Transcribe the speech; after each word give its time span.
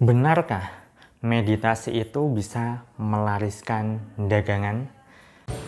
Benarkah 0.00 0.64
meditasi 1.20 1.92
itu 1.92 2.32
bisa 2.32 2.88
melariskan 2.96 4.00
dagangan? 4.16 4.88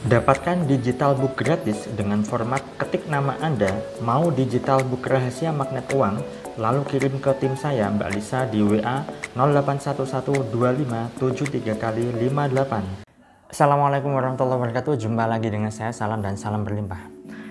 Dapatkan 0.09 0.65
digital 0.65 1.13
book 1.21 1.37
gratis 1.37 1.85
dengan 1.93 2.25
format 2.25 2.65
ketik 2.81 3.13
nama 3.13 3.37
Anda, 3.45 3.77
mau 4.01 4.33
digital 4.33 4.89
book 4.89 5.05
rahasia 5.05 5.53
magnet 5.53 5.85
uang, 5.93 6.25
lalu 6.57 6.81
kirim 6.89 7.21
ke 7.21 7.29
tim 7.45 7.61
saya 7.61 7.93
Mbak 7.93 8.09
Lisa 8.17 8.49
di 8.49 8.65
WA 8.65 9.05
08112573 9.37 11.77
kali 11.77 12.09
58. 12.17 13.05
Assalamualaikum 13.53 14.17
warahmatullahi 14.17 14.65
wabarakatuh, 14.65 14.97
jumpa 14.97 15.29
lagi 15.29 15.53
dengan 15.53 15.69
saya, 15.69 15.93
salam 15.93 16.25
dan 16.25 16.41
salam 16.41 16.65
berlimpah. 16.65 17.05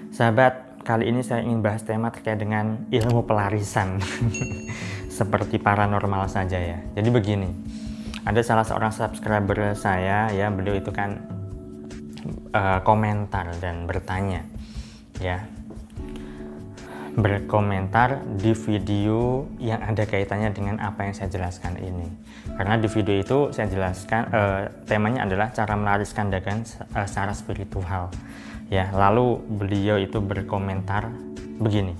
Sahabat, 0.09 0.81
kali 0.81 1.13
ini 1.13 1.21
saya 1.21 1.45
ingin 1.45 1.61
bahas 1.61 1.85
tema 1.85 2.09
terkait 2.09 2.41
dengan 2.41 2.89
ilmu 2.89 3.21
pelarisan. 3.29 4.01
Seperti 5.11 5.59
paranormal 5.59 6.31
saja 6.31 6.55
ya. 6.55 6.79
Jadi 6.95 7.09
begini, 7.11 7.51
ada 8.23 8.39
salah 8.39 8.63
seorang 8.63 8.95
subscriber 8.95 9.75
saya 9.75 10.31
ya, 10.31 10.47
beliau 10.47 10.79
itu 10.79 10.95
kan 10.95 11.19
uh, 12.55 12.79
komentar 12.83 13.51
dan 13.59 13.87
bertanya 13.87 14.45
ya 15.19 15.43
berkomentar 17.11 18.23
di 18.39 18.55
video 18.55 19.43
yang 19.59 19.83
ada 19.83 20.07
kaitannya 20.07 20.55
dengan 20.55 20.79
apa 20.79 21.03
yang 21.03 21.13
saya 21.13 21.27
jelaskan 21.27 21.75
ini 21.83 22.07
karena 22.55 22.79
di 22.79 22.87
video 22.87 23.15
itu 23.19 23.37
saya 23.51 23.67
jelaskan 23.67 24.21
uh, 24.31 24.61
temanya 24.87 25.27
adalah 25.27 25.51
cara 25.51 25.75
melariskan 25.75 26.31
dagangan 26.31 26.63
uh, 26.95 27.03
secara 27.03 27.35
spiritual 27.35 28.07
ya 28.71 28.87
lalu 28.95 29.43
beliau 29.43 29.99
itu 29.99 30.23
berkomentar 30.23 31.11
begini 31.59 31.91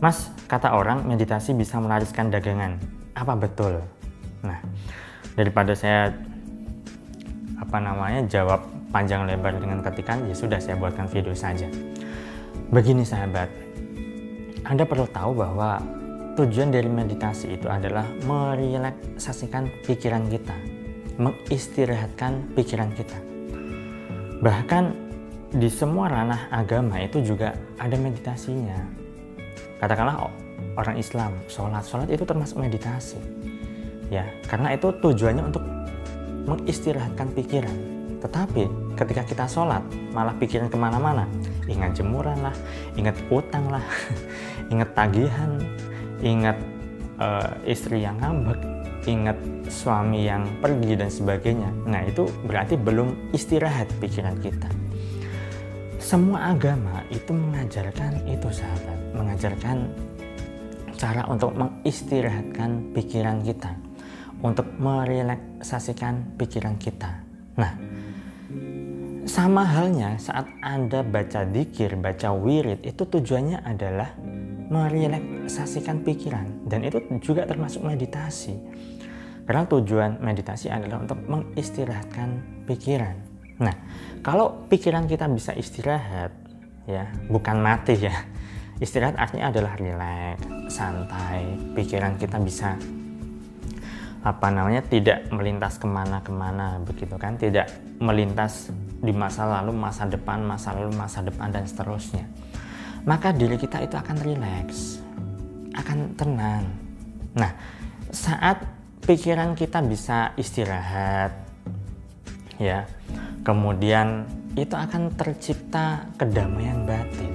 Mas 0.00 0.32
kata 0.48 0.72
orang 0.72 1.04
meditasi 1.04 1.52
bisa 1.52 1.76
melariskan 1.76 2.32
dagangan 2.32 2.80
apa 3.12 3.36
betul 3.36 3.84
nah 4.40 4.56
daripada 5.36 5.76
saya 5.76 6.16
apa 7.60 7.76
namanya 7.76 8.24
jawab 8.24 8.64
panjang 8.90 9.24
lebar 9.24 9.54
dengan 9.56 9.80
ketikan, 9.80 10.26
ya 10.26 10.34
sudah 10.34 10.58
saya 10.58 10.74
buatkan 10.76 11.06
video 11.06 11.32
saja. 11.32 11.70
Begini 12.74 13.06
sahabat, 13.06 13.46
Anda 14.66 14.82
perlu 14.82 15.06
tahu 15.10 15.38
bahwa 15.38 15.78
tujuan 16.34 16.74
dari 16.74 16.90
meditasi 16.90 17.54
itu 17.58 17.66
adalah 17.70 18.06
merelaksasikan 18.26 19.70
pikiran 19.86 20.26
kita, 20.30 20.56
mengistirahatkan 21.18 22.54
pikiran 22.58 22.90
kita. 22.94 23.18
Bahkan 24.42 24.84
di 25.50 25.66
semua 25.70 26.06
ranah 26.10 26.50
agama 26.50 26.98
itu 27.02 27.22
juga 27.22 27.54
ada 27.78 27.94
meditasinya. 27.98 28.78
Katakanlah 29.80 30.28
orang 30.76 30.96
Islam, 31.00 31.32
sholat, 31.48 31.82
sholat 31.88 32.06
itu 32.12 32.22
termasuk 32.22 32.60
meditasi. 32.60 33.16
Ya, 34.12 34.28
karena 34.46 34.76
itu 34.76 34.92
tujuannya 34.92 35.44
untuk 35.48 35.64
mengistirahatkan 36.44 37.32
pikiran 37.32 38.00
tetapi 38.20 38.68
ketika 38.94 39.22
kita 39.24 39.44
sholat 39.48 39.80
malah 40.12 40.36
pikiran 40.36 40.68
ke 40.68 40.76
mana-mana. 40.76 41.24
Ingat 41.66 41.96
jemuran 41.96 42.38
lah, 42.44 42.54
ingat 42.94 43.16
utang 43.32 43.72
lah, 43.72 43.82
ingat 44.72 44.92
tagihan, 44.92 45.56
ingat 46.20 46.56
uh, 47.16 47.56
istri 47.64 48.04
yang 48.04 48.20
ngambek, 48.20 48.60
ingat 49.08 49.38
suami 49.72 50.28
yang 50.28 50.44
pergi 50.60 50.92
dan 51.00 51.08
sebagainya. 51.08 51.70
Nah 51.88 52.04
itu 52.04 52.28
berarti 52.44 52.76
belum 52.76 53.32
istirahat 53.32 53.88
pikiran 53.98 54.36
kita. 54.44 54.68
Semua 56.10 56.50
agama 56.50 57.06
itu 57.14 57.30
mengajarkan 57.30 58.26
itu 58.26 58.50
sahabat, 58.50 58.98
mengajarkan 59.14 59.86
cara 60.98 61.22
untuk 61.30 61.54
mengistirahatkan 61.54 62.90
pikiran 62.90 63.38
kita, 63.46 63.78
untuk 64.42 64.66
merelaksasikan 64.82 66.34
pikiran 66.34 66.74
kita. 66.82 67.14
Nah, 67.54 67.78
sama 69.22 69.62
halnya 69.62 70.18
saat 70.18 70.50
Anda 70.66 71.06
baca 71.06 71.46
dikir, 71.46 71.94
baca 71.94 72.34
wirid, 72.34 72.82
itu 72.82 73.06
tujuannya 73.06 73.62
adalah 73.62 74.10
merelaksasikan 74.66 76.02
pikiran. 76.02 76.66
Dan 76.66 76.90
itu 76.90 77.06
juga 77.22 77.46
termasuk 77.46 77.86
meditasi. 77.86 78.58
Karena 79.46 79.62
tujuan 79.62 80.18
meditasi 80.18 80.74
adalah 80.74 81.06
untuk 81.06 81.22
mengistirahatkan 81.22 82.66
pikiran. 82.66 83.29
Nah, 83.60 83.74
kalau 84.24 84.64
pikiran 84.72 85.04
kita 85.04 85.28
bisa 85.28 85.52
istirahat, 85.52 86.32
ya 86.88 87.12
bukan 87.28 87.60
mati 87.60 87.96
ya. 88.00 88.16
Istirahat 88.80 89.20
artinya 89.20 89.52
adalah 89.52 89.76
rileks, 89.76 90.72
santai, 90.72 91.44
pikiran 91.76 92.16
kita 92.16 92.40
bisa 92.40 92.80
apa 94.20 94.52
namanya 94.52 94.84
tidak 94.84 95.28
melintas 95.32 95.76
ke 95.76 95.84
mana-kemana 95.84 96.80
begitu 96.84 97.20
kan? 97.20 97.36
Tidak 97.36 98.00
melintas 98.00 98.72
di 99.00 99.12
masa 99.12 99.44
lalu 99.48 99.76
masa 99.76 100.08
depan 100.08 100.40
masa 100.44 100.72
lalu 100.76 100.96
masa 100.96 101.20
depan 101.20 101.52
dan 101.52 101.68
seterusnya. 101.68 102.24
Maka 103.04 103.32
diri 103.36 103.60
kita 103.60 103.84
itu 103.84 103.96
akan 103.96 104.16
rileks 104.24 105.00
akan 105.76 106.16
tenang. 106.16 106.64
Nah 107.36 107.52
saat 108.12 108.64
pikiran 109.04 109.52
kita 109.52 109.80
bisa 109.84 110.32
istirahat 110.40 111.32
ya 112.60 112.84
kemudian 113.46 114.26
itu 114.58 114.74
akan 114.74 115.14
tercipta 115.14 116.04
kedamaian 116.18 116.84
batin. 116.84 117.32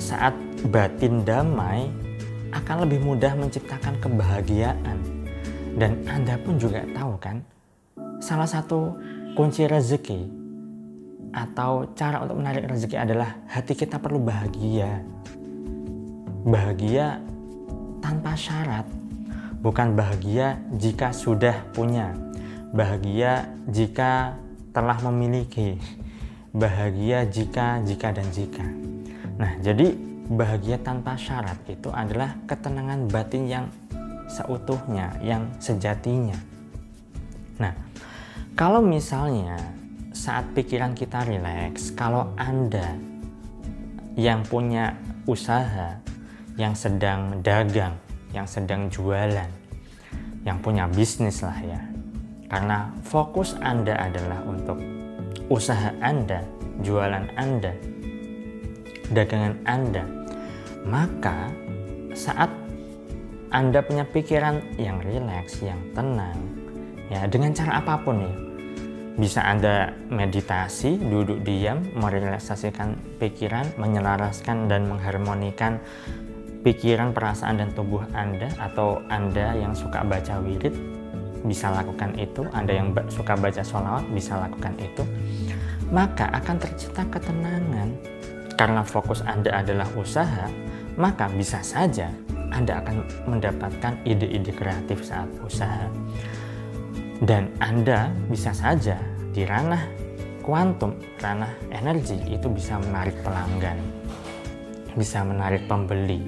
Saat 0.00 0.34
batin 0.72 1.22
damai 1.22 1.86
akan 2.52 2.84
lebih 2.88 3.00
mudah 3.04 3.32
menciptakan 3.36 3.96
kebahagiaan. 4.00 4.98
Dan 5.72 6.04
Anda 6.04 6.36
pun 6.36 6.60
juga 6.60 6.84
tahu 6.92 7.16
kan, 7.16 7.40
salah 8.20 8.44
satu 8.44 8.92
kunci 9.32 9.64
rezeki 9.64 10.28
atau 11.32 11.88
cara 11.96 12.20
untuk 12.20 12.44
menarik 12.44 12.68
rezeki 12.68 12.96
adalah 13.00 13.40
hati 13.48 13.72
kita 13.72 13.96
perlu 13.96 14.20
bahagia. 14.20 15.00
Bahagia 16.44 17.24
tanpa 18.04 18.36
syarat, 18.36 18.84
bukan 19.64 19.96
bahagia 19.96 20.60
jika 20.76 21.08
sudah 21.16 21.56
punya, 21.72 22.12
bahagia 22.76 23.48
jika 23.72 24.36
telah 24.72 24.98
memiliki, 25.04 25.76
bahagia 26.52 27.28
jika, 27.28 27.80
jika, 27.84 28.08
dan 28.12 28.28
jika. 28.32 28.64
Nah, 29.36 29.56
jadi 29.60 29.92
bahagia 30.32 30.80
tanpa 30.80 31.16
syarat 31.16 31.60
itu 31.68 31.92
adalah 31.92 32.36
ketenangan 32.48 33.08
batin 33.08 33.44
yang 33.48 33.66
seutuhnya, 34.32 35.12
yang 35.20 35.44
sejatinya. 35.60 36.36
Nah, 37.60 37.76
kalau 38.56 38.80
misalnya 38.80 39.60
saat 40.12 40.48
pikiran 40.56 40.96
kita 40.96 41.24
rileks, 41.24 41.92
kalau 41.92 42.32
Anda 42.40 42.96
yang 44.16 44.44
punya 44.44 44.96
usaha, 45.28 46.00
yang 46.56 46.76
sedang 46.76 47.40
dagang, 47.40 47.96
yang 48.32 48.44
sedang 48.48 48.88
jualan, 48.88 49.48
yang 50.44 50.58
punya 50.60 50.88
bisnis 50.88 51.40
lah 51.44 51.56
ya. 51.60 51.91
Karena 52.52 52.92
fokus 53.00 53.56
Anda 53.64 53.96
adalah 53.96 54.44
untuk 54.44 54.76
usaha 55.48 55.88
Anda, 56.04 56.44
jualan 56.84 57.32
Anda, 57.40 57.72
dagangan 59.08 59.56
Anda, 59.64 60.04
maka 60.84 61.48
saat 62.12 62.52
anda 63.52 63.84
punya 63.84 64.08
pikiran 64.08 64.80
yang 64.80 64.96
rileks, 65.04 65.60
yang 65.60 65.76
tenang, 65.92 66.40
ya 67.12 67.28
dengan 67.28 67.52
cara 67.52 67.84
apa 67.84 68.00
pun 68.00 68.24
ya. 68.24 68.34
Bisa 69.12 69.44
Anda 69.44 69.92
meditasi, 70.08 70.96
duduk 70.96 71.44
diam, 71.44 71.84
merelaksasikan 71.92 73.20
pikiran, 73.20 73.76
menyelaraskan 73.76 74.72
dan 74.72 74.88
mengharmonikan 74.88 75.84
pikiran, 76.64 77.12
perasaan 77.12 77.60
dan 77.60 77.76
tubuh 77.76 78.00
Anda 78.16 78.48
atau 78.56 79.04
Anda 79.12 79.52
yang 79.52 79.76
suka 79.76 80.00
baca 80.00 80.40
wirid 80.40 80.72
bisa 81.42 81.70
lakukan 81.70 82.14
itu, 82.18 82.46
Anda 82.54 82.72
yang 82.78 82.94
suka 83.10 83.34
baca 83.34 83.62
sholawat 83.62 84.06
bisa 84.14 84.38
lakukan 84.38 84.74
itu, 84.78 85.02
maka 85.90 86.30
akan 86.30 86.56
tercipta 86.58 87.02
ketenangan. 87.10 87.90
Karena 88.54 88.86
fokus 88.86 89.24
Anda 89.26 89.64
adalah 89.64 89.88
usaha, 89.98 90.46
maka 90.94 91.26
bisa 91.32 91.58
saja 91.64 92.12
anda 92.52 92.84
akan 92.84 93.08
mendapatkan 93.24 93.96
ide-ide 94.04 94.52
kreatif 94.52 95.00
saat 95.08 95.28
usaha. 95.40 95.88
Dan 97.24 97.48
Anda 97.64 98.12
bisa 98.28 98.52
saja 98.52 99.00
di 99.32 99.48
ranah 99.48 99.80
kuantum, 100.44 100.92
ranah 101.16 101.48
energi 101.72 102.18
itu 102.28 102.50
bisa 102.52 102.76
menarik 102.76 103.16
pelanggan, 103.24 103.78
bisa 104.92 105.24
menarik 105.24 105.64
pembeli, 105.64 106.20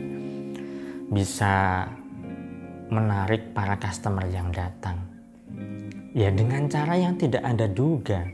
bisa 1.12 1.84
menarik 2.88 3.56
para 3.56 3.76
customer 3.80 4.26
yang 4.28 4.50
datang. 4.50 5.00
Ya 6.14 6.30
dengan 6.30 6.66
cara 6.68 6.98
yang 6.98 7.16
tidak 7.16 7.42
Anda 7.44 7.70
duga. 7.70 8.24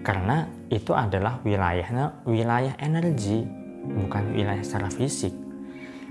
Karena 0.00 0.48
itu 0.72 0.96
adalah 0.96 1.44
wilayahnya 1.44 2.24
wilayah 2.24 2.72
energi, 2.80 3.44
bukan 3.84 4.32
wilayah 4.32 4.64
secara 4.64 4.88
fisik 4.88 5.50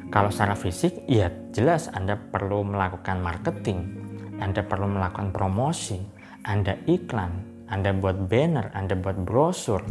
kalau 0.09 0.33
secara 0.33 0.57
fisik, 0.57 1.05
ya 1.05 1.29
jelas 1.53 1.85
Anda 1.93 2.17
perlu 2.17 2.65
melakukan 2.65 3.21
marketing, 3.21 3.93
Anda 4.41 4.65
perlu 4.65 4.89
melakukan 4.89 5.29
promosi, 5.29 6.01
Anda 6.41 6.81
iklan, 6.89 7.29
Anda 7.69 7.93
buat 7.93 8.25
banner, 8.25 8.73
Anda 8.73 8.97
buat 8.97 9.21
brosur, 9.21 9.85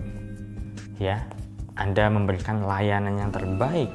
ya, 0.98 1.22
Anda 1.78 2.10
memberikan 2.10 2.66
layanan 2.66 3.14
yang 3.14 3.30
terbaik, 3.30 3.94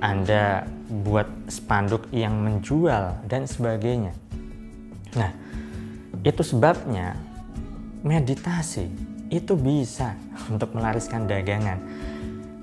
Anda 0.00 0.64
buat 0.90 1.26
spanduk 1.46 2.10
yang 2.10 2.34
menjual 2.34 3.22
dan 3.30 3.46
sebagainya. 3.46 4.12
Nah, 5.14 5.30
itu 6.26 6.42
sebabnya 6.42 7.14
meditasi 8.02 8.90
itu 9.30 9.54
bisa 9.54 10.18
untuk 10.50 10.74
melariskan 10.74 11.30
dagangan 11.30 11.78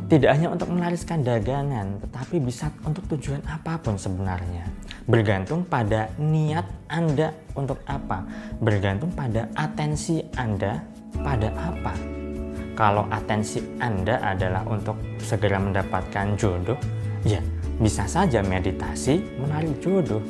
tidak 0.07 0.39
hanya 0.39 0.47
untuk 0.55 0.71
melariskan 0.71 1.19
dagangan, 1.19 1.99
tetapi 1.99 2.39
bisa 2.39 2.71
untuk 2.87 3.03
tujuan 3.11 3.43
apa 3.43 3.75
pun 3.75 3.99
sebenarnya. 3.99 4.63
Bergantung 5.03 5.67
pada 5.67 6.07
niat 6.15 6.63
Anda 6.87 7.35
untuk 7.59 7.83
apa, 7.83 8.23
bergantung 8.63 9.11
pada 9.11 9.51
atensi 9.59 10.23
Anda 10.39 10.79
pada 11.11 11.51
apa. 11.59 11.91
Kalau 12.71 13.03
atensi 13.11 13.59
Anda 13.83 14.23
adalah 14.23 14.63
untuk 14.63 14.95
segera 15.19 15.59
mendapatkan 15.59 16.39
jodoh, 16.39 16.79
ya 17.27 17.43
bisa 17.77 18.09
saja 18.09 18.41
meditasi 18.41 19.21
menarik 19.37 19.77
jodoh. 19.81 20.21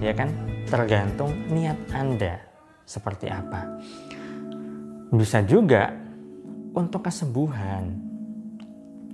Ya 0.00 0.12
kan? 0.12 0.28
Tergantung 0.66 1.32
niat 1.48 1.78
Anda 1.94 2.42
seperti 2.82 3.30
apa. 3.30 3.78
Bisa 5.14 5.40
juga 5.46 5.94
untuk 6.74 7.06
kesembuhan, 7.06 7.88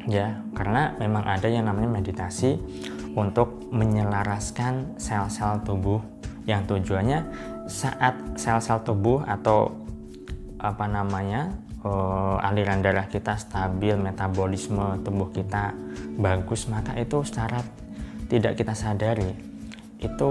ya 0.08 0.40
karena 0.56 0.96
memang 0.98 1.22
ada 1.28 1.46
yang 1.46 1.68
namanya 1.68 2.00
meditasi 2.00 2.58
untuk 3.12 3.68
menyelaraskan 3.70 4.96
sel-sel 4.96 5.60
tubuh 5.62 6.00
yang 6.48 6.64
tujuannya 6.66 7.22
saat 7.70 8.16
sel-sel 8.34 8.82
tubuh 8.82 9.22
atau 9.22 9.70
apa 10.58 10.88
namanya 10.90 11.54
uh, 11.84 12.38
aliran 12.43 12.82
darah 12.82 13.06
kita 13.06 13.38
stabil 13.38 13.94
metabolisme 13.99 15.02
tubuh 15.02 15.31
kita 15.31 15.75
bagus 16.19 16.67
maka 16.67 16.94
itu 16.99 17.23
secara 17.26 17.62
tidak 18.26 18.56
kita 18.56 18.73
sadari 18.73 19.32
itu 20.02 20.29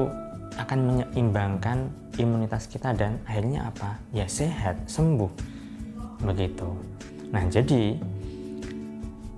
akan 0.59 0.79
menyeimbangkan 0.83 1.87
imunitas 2.19 2.67
kita 2.67 2.91
dan 2.91 3.23
akhirnya 3.23 3.71
apa? 3.71 4.01
Ya 4.11 4.27
sehat 4.27 4.89
sembuh. 4.91 5.31
Begitu. 6.27 6.67
Nah 7.31 7.47
jadi 7.47 7.95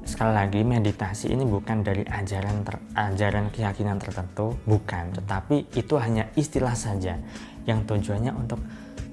sekali 0.04 0.33
lagi 0.33 0.62
meditasi 0.65 1.31
ini 1.31 1.45
bukan 1.45 1.86
dari 1.86 2.04
ajaran 2.04 2.65
ter, 2.65 2.75
ajaran 2.98 3.45
keyakinan 3.54 4.01
tertentu 4.01 4.57
bukan. 4.65 5.13
Tetapi 5.21 5.77
itu 5.77 5.94
hanya 6.01 6.27
istilah 6.33 6.74
saja 6.74 7.21
yang 7.69 7.86
tujuannya 7.86 8.33
untuk 8.33 8.60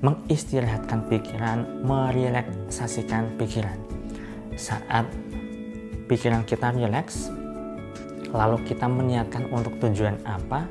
mengistirahatkan 0.01 1.09
pikiran 1.13 1.85
merelaksasikan 1.85 3.37
pikiran. 3.37 3.77
Saat 4.57 5.09
pikiran 6.09 6.45
kita 6.45 6.73
rileks 6.73 7.29
lalu 8.33 8.63
kita 8.65 8.87
meniatkan 8.89 9.49
untuk 9.53 9.77
tujuan 9.83 10.17
apa 10.25 10.67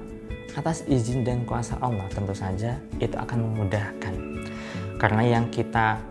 atas 0.58 0.84
izin 0.90 1.22
dan 1.22 1.46
kuasa 1.46 1.78
Allah 1.80 2.10
tentu 2.10 2.34
saja 2.34 2.82
itu 2.98 3.16
akan 3.16 3.48
memudahkan. 3.48 4.14
Karena 5.00 5.24
yang 5.40 5.46
kita 5.48 6.02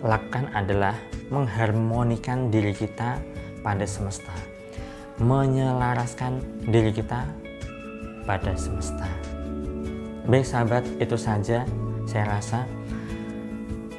lakukan 0.00 0.48
adalah 0.56 0.96
mengharmonikan 1.28 2.48
diri 2.48 2.72
kita 2.72 3.20
pada 3.62 3.86
semesta, 3.86 4.34
menyelaraskan 5.20 6.42
diri 6.66 6.90
kita 6.90 7.28
pada 8.26 8.52
semesta. 8.58 9.21
Baik 10.22 10.46
sahabat, 10.46 10.86
itu 11.02 11.18
saja 11.18 11.66
saya 12.06 12.24
rasa. 12.30 12.62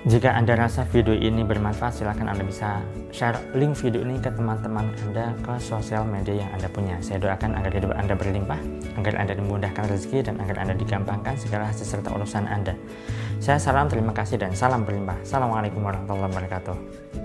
Jika 0.04 0.36
Anda 0.36 0.60
rasa 0.60 0.84
video 0.88 1.16
ini 1.16 1.48
bermanfaat, 1.48 2.04
silahkan 2.04 2.28
Anda 2.28 2.44
bisa 2.44 2.84
share 3.16 3.40
link 3.56 3.80
video 3.80 4.04
ini 4.04 4.20
ke 4.20 4.28
teman-teman 4.32 4.92
Anda 5.08 5.32
ke 5.40 5.56
sosial 5.64 6.04
media 6.04 6.44
yang 6.44 6.52
Anda 6.52 6.68
punya. 6.68 7.00
Saya 7.00 7.24
doakan 7.24 7.56
agar 7.56 7.72
hidup 7.72 7.96
Anda 7.96 8.16
berlimpah, 8.16 8.60
agar 9.00 9.14
Anda 9.16 9.34
dimudahkan 9.40 9.84
rezeki, 9.88 10.28
dan 10.28 10.44
agar 10.44 10.60
Anda 10.60 10.76
digampangkan 10.76 11.40
segala 11.40 11.72
hasil 11.72 11.88
serta 11.88 12.12
urusan 12.12 12.48
Anda. 12.52 12.76
Saya 13.40 13.60
salam 13.60 13.88
terima 13.88 14.12
kasih 14.12 14.40
dan 14.40 14.52
salam 14.52 14.84
berlimpah. 14.84 15.24
Assalamualaikum 15.24 15.80
warahmatullahi 15.80 16.32
wabarakatuh. 16.36 17.23